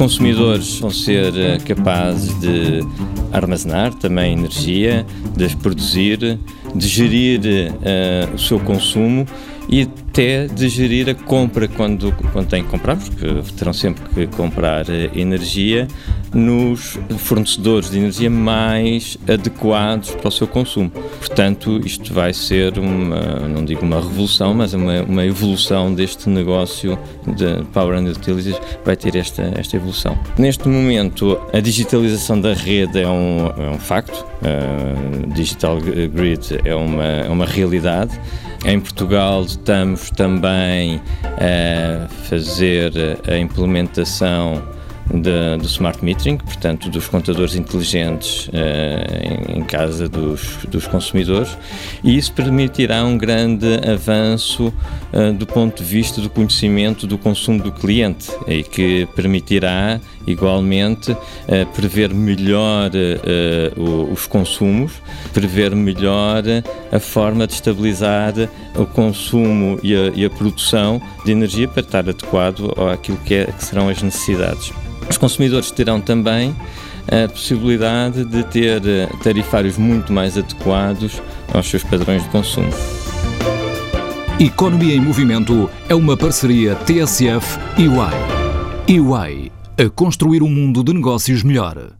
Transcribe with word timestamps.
consumidores 0.00 0.78
vão 0.78 0.90
ser 0.90 1.36
eh, 1.36 1.58
capazes 1.58 2.32
de 2.40 2.80
armazenar 3.30 3.92
também 3.92 4.32
energia, 4.32 5.04
de 5.36 5.54
produzir, 5.56 6.38
de 6.74 6.88
gerir 6.88 7.40
uh, 7.42 8.34
o 8.34 8.38
seu 8.38 8.58
consumo 8.60 9.26
e 9.70 9.82
até 9.82 10.48
de 10.48 10.68
gerir 10.68 11.08
a 11.08 11.14
compra 11.14 11.68
quando, 11.68 12.12
quando 12.32 12.48
têm 12.48 12.64
que 12.64 12.68
comprar, 12.68 12.96
porque 12.96 13.26
terão 13.56 13.72
sempre 13.72 14.02
que 14.12 14.26
comprar 14.36 14.84
eh, 14.90 15.08
energia 15.14 15.86
nos 16.34 16.98
fornecedores 17.18 17.88
de 17.88 17.98
energia 17.98 18.28
mais 18.28 19.16
adequados 19.28 20.10
para 20.10 20.28
o 20.28 20.30
seu 20.30 20.48
consumo. 20.48 20.90
Portanto, 20.90 21.80
isto 21.84 22.12
vai 22.12 22.32
ser 22.32 22.78
uma, 22.78 23.48
não 23.48 23.64
digo 23.64 23.82
uma 23.82 24.00
revolução, 24.00 24.52
mas 24.52 24.74
uma, 24.74 25.02
uma 25.02 25.24
evolução 25.24 25.94
deste 25.94 26.28
negócio 26.28 26.98
de 27.24 27.64
Power 27.72 27.96
and 27.96 28.10
Utilities, 28.10 28.60
vai 28.84 28.96
ter 28.96 29.14
esta, 29.14 29.52
esta 29.56 29.76
evolução. 29.76 30.18
Neste 30.36 30.68
momento, 30.68 31.40
a 31.52 31.60
digitalização 31.60 32.40
da 32.40 32.54
rede 32.54 33.00
é 33.00 33.08
um, 33.08 33.46
é 33.46 33.70
um 33.70 33.78
facto, 33.78 34.26
a 34.42 35.32
Digital 35.32 35.78
Grid 35.80 36.58
é 36.64 36.74
uma, 36.74 37.04
é 37.04 37.28
uma 37.28 37.46
realidade. 37.46 38.18
Em 38.64 38.78
Portugal 38.78 39.42
estamos 39.42 40.10
também 40.10 41.00
a 41.24 42.08
fazer 42.28 42.92
a 43.26 43.38
implementação 43.38 44.62
do 45.12 45.66
smart 45.66 46.04
metering, 46.04 46.36
portanto, 46.36 46.88
dos 46.88 47.08
contadores 47.08 47.56
inteligentes 47.56 48.48
uh, 48.48 49.56
em, 49.56 49.64
casa 49.64 50.08
dos, 50.08 50.58
dos, 50.68 50.86
consumidores, 50.86 51.56
e 52.02 52.16
isso 52.16 52.32
permitirá 52.32 53.04
um 53.04 53.18
grande 53.18 53.66
avanço 53.88 54.72
uh, 55.12 55.32
do 55.32 55.46
ponto 55.46 55.82
de 55.82 55.88
vista 55.88 56.20
do 56.20 56.30
conhecimento 56.30 57.06
do 57.06 57.18
consumo 57.18 57.62
do 57.62 57.72
cliente 57.72 58.30
e 58.46 58.62
que 58.62 59.06
permitirá, 59.16 60.00
igualmente, 60.26 61.12
uh, 61.12 61.66
prever 61.74 62.14
melhor 62.14 62.90
os 64.12 64.26
consumos, 64.26 64.92
prever 65.32 65.74
melhor 65.74 66.42
a 66.92 66.98
forma 66.98 67.46
de 67.46 67.54
estabilizar 67.54 68.34
o 68.74 68.86
consumo 68.86 69.78
e 69.82 69.94
a, 69.94 70.12
e 70.14 70.24
a 70.24 70.30
produção 70.30 71.00
de 71.24 71.32
energia 71.32 71.68
para 71.68 71.80
estar 71.80 72.08
adequado 72.08 72.72
àquilo 72.92 73.18
que, 73.18 73.34
é, 73.34 73.46
que 73.46 73.64
serão 73.64 73.88
as 73.88 74.02
necessidades. 74.02 74.72
Os 75.10 75.18
consumidores 75.18 75.70
terão 75.72 76.00
também 76.00 76.54
a 77.08 77.28
possibilidade 77.28 78.24
de 78.24 78.44
ter 78.44 78.80
eh, 78.86 79.08
tarifários 79.22 79.76
muito 79.76 80.12
mais 80.12 80.38
adequados 80.38 81.20
aos 81.52 81.68
seus 81.68 81.82
padrões 81.82 82.22
de 82.22 82.28
consumo. 82.28 82.70
Economia 84.38 84.94
em 84.94 85.00
Movimento 85.00 85.68
é 85.88 85.94
uma 85.94 86.16
parceria 86.16 86.76
TSF 86.76 87.58
e 87.76 87.82
EY. 87.82 88.96
EY, 88.96 89.52
a 89.84 89.90
construir 89.90 90.42
um 90.42 90.48
mundo 90.48 90.84
de 90.84 90.94
negócios 90.94 91.42
melhor. 91.42 91.99